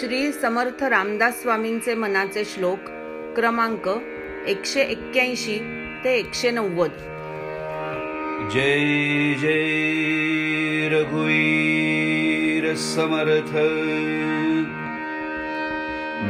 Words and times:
श्री 0.00 0.32
समर्थ 0.32 0.82
रामदास 0.82 1.42
स्वामींचे 1.42 1.94
मनाचे 1.94 2.44
श्लोक 2.44 2.78
क्रमांक 3.36 3.88
एकशे 4.46 4.80
एक्क्याऐंशी 4.80 5.58
ते 6.04 6.14
एकशे 6.18 6.50
नव्वद. 6.50 6.90
जय 8.52 9.34
जय 9.34 10.88
रघुवीर 10.88 12.74
समर्थ. 12.74 13.52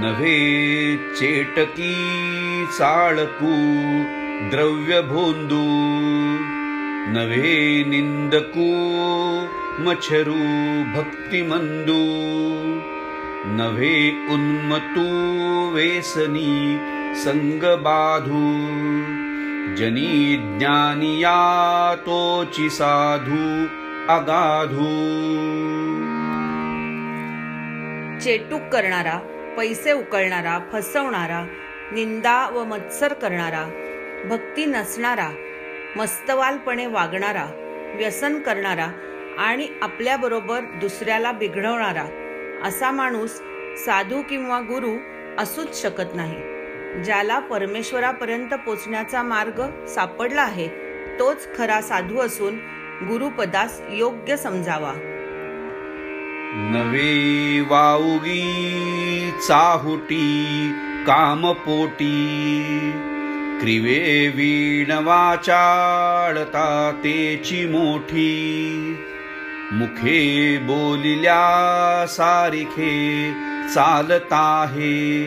नव्हे 0.05 0.97
चेटकी 0.97 1.95
चाळकू 2.79 3.55
द्रव्य 4.51 5.01
भोंदू 5.01 5.65
नव्हे 7.13 7.85
निंदकू 7.85 8.71
मच्छरू 9.85 10.43
भक्तिमंदू. 10.97 12.01
नव्हे 13.47 14.11
उन्मतू 14.11 15.05
वेसनी 15.75 16.79
संगबाधू। 17.17 18.45
जनी 19.77 20.37
ज्ञानिया 20.59 21.95
तोची 22.07 22.71
साधू 22.71 23.67
अगाधू। 24.09 24.89
चेटूक 28.21 28.61
करणारा 28.73 29.19
पैसे 29.57 29.93
उकळणारा 29.93 30.59
फसवणारा 30.73 31.45
निंदा 31.93 32.49
व 32.49 32.65
मत्सर 32.65 33.13
करणारा 33.13 33.65
भक्ती 34.31 34.67
नसणारा 34.67 35.31
मस्तवालपणे 35.97 36.87
वागणारा 36.87 37.45
व्यसन 37.95 38.39
करणारा 38.39 38.89
आणि 39.39 39.69
आपल्याबरोबर 39.83 40.61
दुसऱ्याला 40.61 41.33
बिघडवणारा 41.33 42.05
असा 42.65 42.91
माणूस 42.91 43.31
साधू 43.87 44.23
किंवा 44.23 44.61
गुरु 44.61 44.97
असूच 45.39 45.83
शकत 45.83 46.15
नाही. 46.15 46.37
ज्याला 47.05 47.39
परमेश्वरापर्यंत 47.39 48.55
पोचण्याचा 48.67 49.23
मार्ग 49.23 49.87
सापडला 49.87 50.43
आहे 50.43 50.69
तोच 51.19 51.49
खरा 51.59 51.81
साधू 51.81 52.19
असून 52.19 52.55
गुरुपदास 53.09 53.81
योग्य 53.91 54.37
समजावा. 54.37 54.93
नवे 56.73 57.61
वाऊगी 57.61 59.31
चाहुटी 59.49 60.73
कामपोटी 61.07 62.41
क्रिवे 63.61 64.29
वीणवाचाळता 64.29 66.91
तेची 67.05 67.67
मोठी. 67.67 68.97
मुखे 69.73 70.59
बोलिल्या 70.59 72.07
सारिखे 72.09 73.33
चालताहे. 73.75 75.25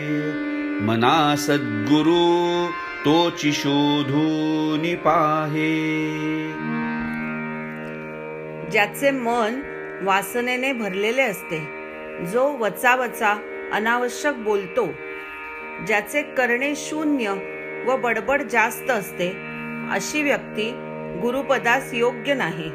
मना 0.81 1.35
सद्गुरु 1.35 2.67
तोची 3.05 3.51
शोधून 3.53 4.95
पाहे 4.95 5.75
ज्याचे 8.71 9.11
मन 9.11 9.61
वासनेने 10.01 10.73
भरलेले 10.73 11.21
असते 11.21 11.59
जो 12.25 12.57
वचा 12.57 12.95
वचा 12.95 13.39
अनावश्यक 13.73 14.43
बोलतो. 14.43 14.93
ज्याचे 15.87 16.21
करणे 16.21 16.73
शून्य 16.75 17.33
व 17.87 17.97
बडबड 17.97 18.41
जास्त 18.41 18.91
असते 18.91 19.27
अशी 19.91 20.23
व्यक्ती 20.23 20.71
गुरुपदास 21.21 21.93
योग्य 21.93 22.33
नाही. 22.33 22.69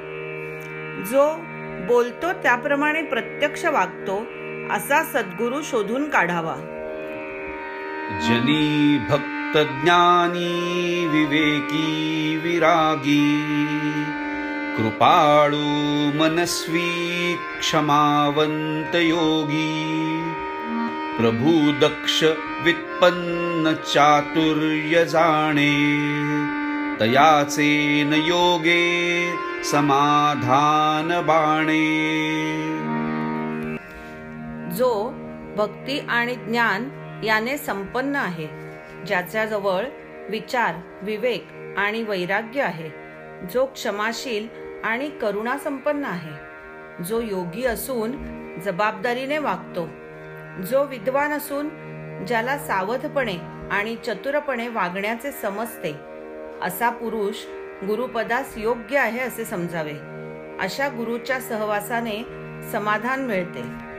जो 1.02 1.51
बोलतो 1.86 2.32
त्याप्रमाणे 2.32 3.02
प्रत्यक्ष 3.02 3.64
वागतो 3.64 4.26
असा 4.74 5.02
सद्गुरु 5.04 5.62
शोधून 5.62 6.08
काढावा. 6.10 6.54
जनी 8.22 8.98
भक्त 9.10 9.58
ज्ञानी 9.58 11.06
विवेकी 11.06 12.36
विरागी 12.42 13.38
कृपाळू 14.76 15.66
मनस्वी 16.18 17.36
क्षमावंत 17.60 18.96
योगी 18.96 20.22
प्रभू 21.18 21.72
दक्ष 21.80 22.22
वित्पन्न 22.64 23.72
चातुर्य 23.72 25.04
जाणे. 25.04 25.72
तयाचे 27.02 28.02
न 28.04 28.14
योगे 28.16 28.82
समाधान 29.64 31.08
बाणे 31.26 31.86
जो 34.76 34.92
भक्ती 35.56 35.98
आणि 36.08 36.34
ज्ञान 36.36 36.88
याने 37.24 37.56
संपन्न 37.58 38.16
आहे 38.16 38.46
ज्याच्याजवळ 39.06 39.86
विचार 40.30 40.74
विवेक 41.02 41.48
आणि 41.78 42.02
वैराग्य 42.02 42.62
आहे 42.62 42.88
जो 43.52 43.64
क्षमाशील 43.64 44.46
आणि 44.84 45.08
करुणा 45.22 45.56
संपन्न 45.58 46.04
आहे 46.04 47.04
जो 47.04 47.20
योगी 47.22 47.64
असून 47.64 48.16
जबाबदारीने 48.64 49.38
वागतो 49.40 49.88
जो 50.68 50.84
विद्वान 50.86 51.32
असून 51.32 51.68
ज्याला 52.26 52.58
सावधपणे 52.60 53.36
आणि 53.72 53.96
चतुरपणे 54.06 54.68
वागण्याचे 54.68 55.32
समजते 55.42 55.94
असा 56.62 56.90
पुरुष 56.90 57.34
गुरुपदास 57.86 58.54
योग्य 58.56 58.98
आहे 58.98 59.20
असे 59.20 59.44
समजावे. 59.44 59.94
अशा 60.60 60.88
गुरुच्या 60.88 61.40
सहवासाने 61.40 62.22
समाधान 62.72 63.24
मिळते. 63.24 63.92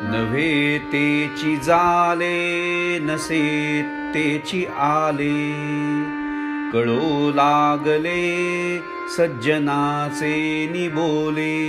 नव्हे 0.00 0.78
तेची 0.78 1.56
जाले 1.56 2.98
नसे 2.98 3.82
तेची 4.14 4.66
आले. 4.66 5.52
कळो 6.72 7.30
लागले 7.30 8.78
सज्जनाचे 9.16 10.66
निबोले. 10.66 11.68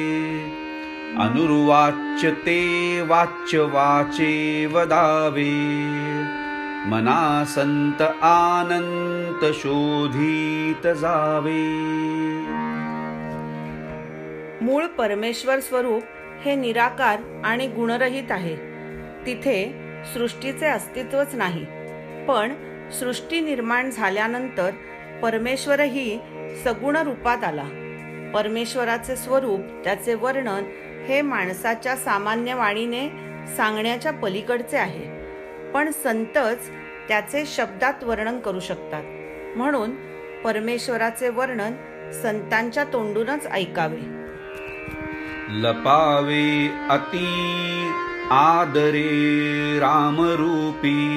अनुर्वाच्य 1.19 2.31
ते 2.31 3.01
वाच्य 3.01 3.59
वाचे 3.59 4.65
वदावे. 4.65 5.59
मना 6.87 7.43
संत 7.47 8.01
आनंत 8.21 9.45
शोधित 9.53 10.87
जावे. 10.87 11.63
मूळ 14.65 14.85
परमेश्वर 14.85 15.59
स्वरूप 15.59 16.03
हे 16.45 16.55
निराकार 16.55 17.41
आणि 17.45 17.67
गुणरहित 17.67 18.31
आहे. 18.31 18.55
तिथे 19.25 19.75
सृष्टीचे 20.13 20.65
अस्तित्वच 20.65 21.35
नाही 21.35 21.65
पण 22.25 22.53
सृष्टी 22.99 23.39
निर्माण 23.39 23.89
झाल्यानंतर 23.89 24.71
परमेश्वरही 25.21 26.19
सगुण 26.63 26.95
रूपात 26.95 27.43
आला. 27.43 27.65
परमेश्वराचे 28.33 29.15
स्वरूप 29.15 29.59
त्याचे 29.83 30.13
वर्णन 30.13 30.63
हे 31.07 31.21
माणसाच्या 31.21 31.95
सामान्य 31.95 32.53
वाणीने 32.53 33.07
सांगण्याच्या 33.55 34.13
पलीकडचे 34.13 34.77
आहे. 34.77 35.18
पण 35.73 35.91
संतच 35.91 36.69
त्याचे 37.07 37.45
शब्दात 37.45 38.03
वर्णन 38.03 38.39
करू 38.39 38.59
शकतात. 38.59 39.03
म्हणून 39.57 39.91
परमेश्वराचे 40.43 41.29
वर्णन 41.29 41.71
संतांच्या 42.11 42.83
तोंडूनच 42.83 43.47
ऐकावे. 43.47 44.19
लपावे 45.49 46.71
अति 46.89 47.27
आदरे 48.31 49.79
रामरूपी 49.79 51.07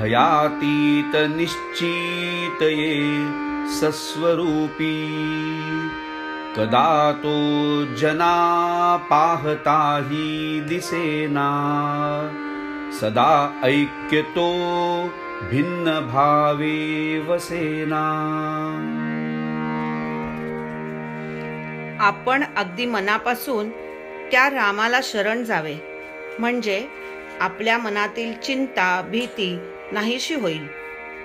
भयातीत 0.00 1.16
निश्चितये 1.36 3.26
सस्वरूपी। 3.68 5.02
कदा 6.56 7.12
तो 7.18 7.34
जना 7.94 8.96
पाहताही 9.10 10.60
दिसेना। 10.68 11.48
सदा 13.00 13.60
ऐक्यतो 13.64 14.50
भिन्न 15.50 15.98
भावे 16.12 17.18
वसेना 17.18 18.04
आपण 22.00 22.44
अगदी 22.56 22.86
मनापासून 22.86 23.70
त्या 24.32 24.48
रामाला 24.50 25.00
शरण 25.02 25.44
जावे. 25.44 25.74
म्हणजे 26.38 26.86
आपल्या 27.40 27.78
मनातील 27.78 28.32
चिंता 28.32 29.02
भीती 29.10 29.58
नाहीशी 29.92 30.34
होईल. 30.34 30.66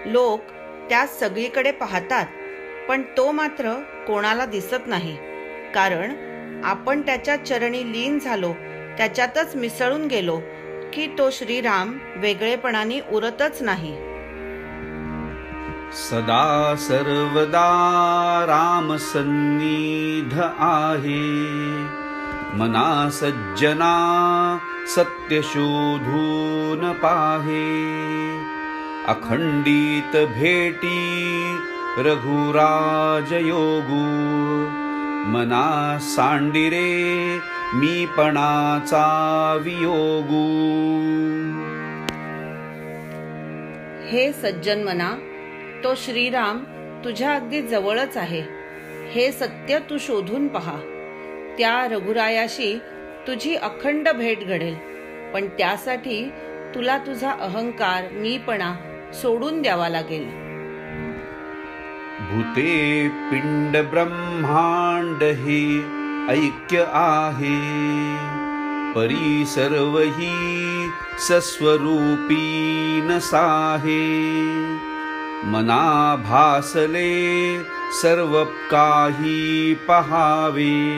लोक 0.05 0.51
त्या 0.89 1.05
सगळीकडे 1.07 1.71
पाहतात 1.71 2.25
पण 2.89 3.01
तो 3.17 3.31
मात्र 3.31 3.73
कोणाला 4.07 4.45
दिसत 4.45 4.87
नाही. 4.87 5.15
कारण 5.75 6.15
आपण 6.65 7.01
त्याच्या 7.01 7.45
चरणी 7.45 7.91
लीन 7.91 8.19
झालो 8.19 8.53
त्याच्यातच 8.97 9.55
मिसळून 9.55 10.05
गेलो 10.05 10.39
की 10.93 11.07
तो 11.17 11.29
श्रीराम 11.31 11.97
वेगळेपणाने 12.17 12.99
उरतच 13.11 13.61
नाही. 13.61 13.93
सदा 15.93 16.75
सर्वदा 16.77 17.65
राम 18.47 18.95
सन्निध 18.95 20.39
आहे. 20.59 21.31
मना 22.57 23.09
सज्जना 23.11 23.95
सत्य 24.87 25.41
शोधून 25.41 26.91
पाहे. 26.91 27.71
अखंडित 29.07 30.15
भेटी 30.27 31.57
रघुराज 31.97 33.33
योगू 33.33 34.05
मना 35.31 35.97
सांडिरे 36.01 37.39
मीपणाचा 37.73 39.03
वियोगू. 39.61 40.41
हे 44.07 44.31
सज्जन 44.33 44.83
मना 44.83 45.11
तो 45.83 45.95
श्रीराम 45.95 46.63
तुझ्या 47.05 47.35
अगदी 47.35 47.61
जवळच 47.61 48.17
आहे. 48.17 48.43
हे 49.11 49.31
सत्य 49.31 49.79
तू 49.79 49.97
शोधून 49.97 50.47
पहा. 50.47 50.77
त्या 51.57 51.87
रघुरायाशी 51.87 52.79
तुझी 53.27 53.55
अखंड 53.55 54.09
भेट 54.09 54.39
घडेल. 54.39 54.75
पण 55.33 55.47
त्यासाठी 55.47 56.29
तुला 56.75 56.97
तुझा 56.97 57.31
अहंकार 57.31 58.03
मीपणा 58.11 58.75
सोडून 59.13 59.61
द्यावा 59.61 59.89
लागेल. 59.89 60.25
भूते 62.31 63.07
पिंड 63.31 63.77
ब्रह्मांड 63.77 65.23
हे 65.23 66.00
ऐक्य 66.29 66.85
आहे. 66.87 67.61
परी 68.93 69.45
सर्वही 69.45 70.89
सस्वरूपी 71.19 73.01
नसाहे 73.03 74.07
मना 75.43 76.15
भासले 76.15 77.57
सर्व 78.01 78.43
काही 78.43 79.73
पहावे. 79.87 80.95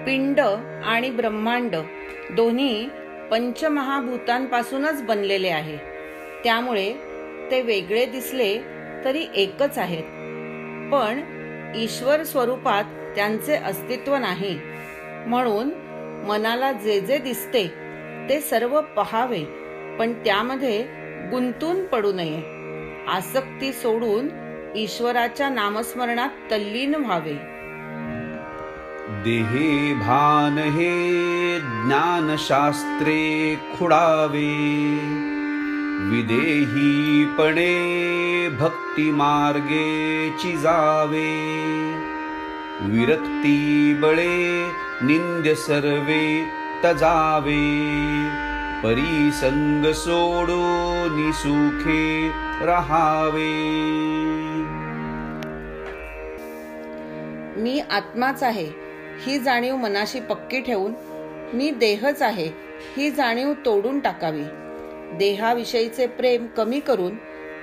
पिंड 0.06 0.40
आणि 0.86 1.10
ब्रह्मांड 1.10 1.76
दोन्ही 2.32 2.88
पंचमहाभूतांपासूनच 3.30 5.02
बनलेले 5.02 5.48
आहे. 5.48 5.89
त्यामुळे 6.44 6.92
ते 7.50 7.62
वेगळे 7.62 8.06
दिसले 8.06 8.58
तरी 9.04 9.26
एकच 9.34 9.78
आहेत. 9.78 10.04
पण 10.92 11.20
ईश्वर 11.76 12.22
स्वरूपात 12.22 12.84
त्यांचे 13.16 13.56
अस्तित्व 13.56 14.16
नाही. 14.16 14.58
म्हणून 15.26 15.70
मनाला 16.28 16.72
जे 16.72 17.00
जे 17.00 17.18
दिसते 17.18 17.66
ते 18.28 18.40
सर्व 18.40 18.80
पहावे 18.80 19.44
पण 19.98 20.12
त्यामध्ये 20.12 20.82
गुंतून 21.30 21.86
पडू 21.86 22.12
नये. 22.12 22.42
आसक्ती 23.08 23.72
सोडून 23.72 24.28
ईश्वराच्या 24.76 25.48
नामस्मरणात 25.48 26.28
तल्लीन 26.50 26.94
व्हावे. 26.94 27.34
देहे 29.24 29.94
भान 29.94 30.58
हे 30.58 30.90
ज्ञानशास्त्रे 31.60 33.54
खुडावे 33.78 34.50
विदेहीपणे 36.08 37.72
भक्ती 38.48 39.10
मार्गे 39.10 40.30
चिजावे। 40.30 41.28
विरक्ती 42.82 43.94
बळे 43.94 44.66
निंद्य 45.02 45.54
सर्वे 45.54 46.44
तजावे। 46.84 47.60
परिसंग 48.82 49.92
सोडून 49.92 51.32
सुखे 51.32 52.30
राहावे। 52.66 53.52
मी 57.62 57.80
आत्माच 57.90 58.42
आहे 58.42 58.68
ही 59.26 59.38
जाणीव 59.38 59.76
मनाशी 59.76 60.20
पक्की 60.20 60.60
ठेवून 60.60 60.92
मी 61.54 61.70
देहच 61.70 62.22
आहे 62.22 62.48
ही 62.96 63.10
जाणीव 63.10 63.52
तोडून 63.52 64.00
टाकावी. 64.00 64.44
देहाविषयीचे 65.12 66.06
प्रेम 66.06 66.46
कमी 66.46 66.80
करून 66.80 67.14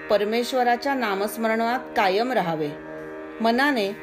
परमेश्वराच्या 0.09 0.93
नामस्मरणात 0.93 1.79
कायम 1.97 2.31
राहावे. 2.31 2.69
मनाने 3.41 3.97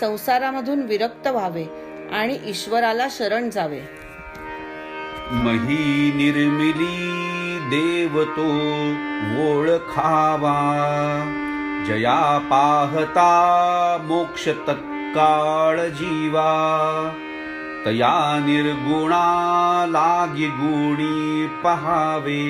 संसारामधून 0.00 0.82
विरक्त 0.82 1.26
व्हावे 1.26 1.64
आणि 2.12 2.38
ईश्वराला 2.46 3.06
शरण 3.10 3.50
जावे. 3.50 3.80
मही 5.30 6.12
निर्मिली 6.14 7.16
देवतो 7.62 8.46
ओळखावा. 9.48 10.56
जया 11.86 12.48
पाहता 12.50 13.96
मोक्ष 14.04 14.48
तत्काळ 14.48 15.88
जीवा. 15.88 16.50
तया 17.86 18.38
निर्गुणा 18.46 19.86
लागी 19.88 20.46
गुणी 20.46 21.46
पहावे 21.64 22.40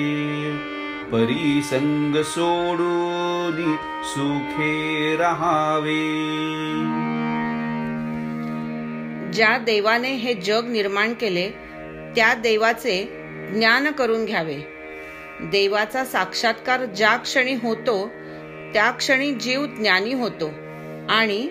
परिसंग 1.11 2.15
सोडून 2.15 3.75
सुखे 4.03 5.15
राहावे. 5.17 6.01
ज्या 9.33 9.57
देवाने 9.57 10.11
हे 10.11 10.33
जग 10.33 10.67
निर्माण 10.67 11.13
केले 11.13 11.49
त्या 12.15 12.33
देवाचे 12.33 13.03
ज्ञान 13.53 13.91
करून 13.91 14.25
घ्यावे. 14.25 14.57
देवाचा 15.41 16.05
साक्षात्कार 16.05 16.85
ज्या 16.85 17.15
क्षणी 17.17 17.53
होतो 17.53 18.07
त्या 18.73 18.91
क्षणी 18.91 19.31
जीव 19.31 19.65
ज्ञानी 19.65 20.13
होतो 20.13 20.49
आणि 21.09 21.47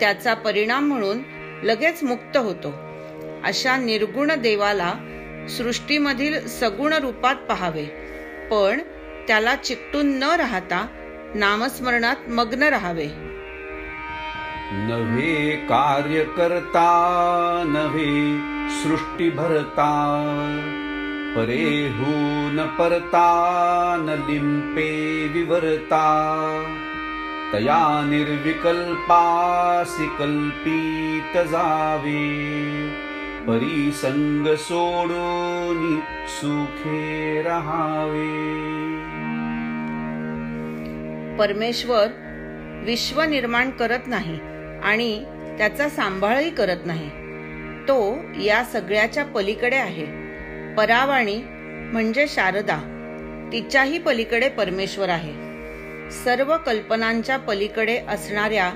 त्याचा 0.00 0.34
परिणाम 0.34 0.88
म्हणून 0.88 1.18
लगेच 1.62 2.02
मुक्त 2.02 2.36
होतो. 2.36 2.87
अशा 3.48 3.76
निर्गुण 3.76 4.34
देवाला 4.34 4.92
सृष्टीमधील 5.48 6.46
सगुण 6.46 6.92
रूपात 6.92 7.34
पहावे. 7.34 7.86
पण 8.50 8.80
त्याला 9.26 9.54
चिकटून 9.54 10.06
न 10.06 10.22
राहता 10.22 10.86
नामस्मरणात 11.34 12.16
मग्न 12.28 12.62
राहावे. 12.62 13.08
नव्हे 14.72 15.50
कार्य 15.50 16.24
करता 16.24 17.62
नव्हे 17.66 18.38
सृष्टी 18.82 19.30
भरता 19.30 19.92
परेहून 21.36 22.76
परता 22.78 23.96
न 23.98 24.30
लिंपे 24.30 25.28
विवरता. 25.28 26.04
तया 27.52 28.04
निर्विकल्पासि 28.04 30.08
कल्पित 30.18 31.36
जावे. 31.36 33.07
परिसंग 33.48 34.54
सोडून 34.54 36.00
सुखे 36.28 37.42
राहावे। 37.42 38.26
परमेश्वर 41.38 42.06
विश्व 42.84 43.22
निर्माण 43.22 43.70
करत 43.70 43.98
नाही 44.06 44.40
आणि 44.84 45.24
त्याचा 45.58 45.88
सांभाळही 45.88 46.50
करत 46.50 46.76
नाही. 46.84 47.08
तो 47.88 48.16
या 48.42 48.64
सगळ्याच्या 48.64 49.24
पलीकडे 49.24 49.76
आहे. 49.76 50.04
परावाणी 50.74 51.36
म्हणजे 51.92 52.26
शारदा. 52.28 52.78
तिच्याही 53.52 53.98
पलीकडे 53.98 54.48
परमेश्वर 54.48 55.08
आहे. 55.08 55.32
सर्व 56.10 56.56
कल्पनांच्या 56.66 57.36
पलीकडे 57.36 57.98
असणाऱ्या 58.08 58.70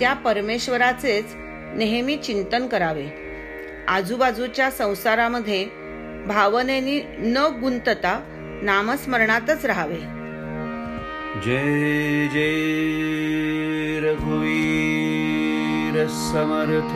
त्या 0.00 0.12
परमेश्वराचेच 0.12 1.24
नेहमी 1.76 2.16
चिंतन 2.16 2.66
करावे. 2.66 3.29
आजूबाजूच्या 3.90 4.70
संसारामध्ये 4.70 5.64
भावनेनी 6.26 7.00
न 7.18 7.46
गुंतता 7.60 8.12
नामस्मरणातच 8.62 9.64
राहावे. 9.64 9.98
जय 11.44 12.28
जय 12.34 14.00
रघुवीर 14.00 16.06
समर्थ 16.06 16.94